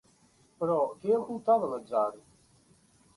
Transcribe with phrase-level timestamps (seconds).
[0.61, 2.07] Però què ocultava l'atzar?